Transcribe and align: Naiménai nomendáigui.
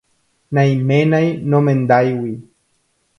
Naiménai 0.55 1.27
nomendáigui. 1.51 2.33